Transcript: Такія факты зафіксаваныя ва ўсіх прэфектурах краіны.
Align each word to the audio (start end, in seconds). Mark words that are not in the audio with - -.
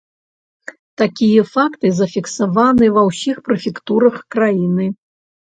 Такія 1.01 1.43
факты 1.53 1.91
зафіксаваныя 1.99 2.95
ва 2.97 3.03
ўсіх 3.09 3.37
прэфектурах 3.49 4.15
краіны. 4.39 4.91